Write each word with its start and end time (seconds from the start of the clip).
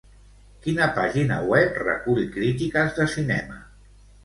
Quina 0.63 0.87
pàgina 0.95 1.37
web 1.51 1.77
recull 1.89 2.25
crítiques 2.39 2.99
de 2.99 3.09
cinema? 3.19 3.63